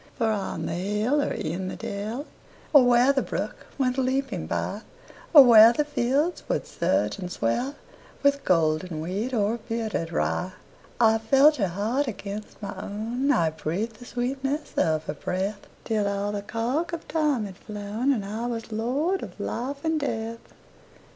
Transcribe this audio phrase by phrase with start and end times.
[0.17, 2.25] For on the hill or in the dell,
[2.73, 4.81] Or where the brook went leaping byOr
[5.31, 12.07] where the fields would surge and swellWith golden wheat or bearded rye,I felt her heart
[12.07, 17.45] against my own,I breathed the sweetness of her breath, Till all the cark of time
[17.45, 20.39] had flown, And I was lord of life and death.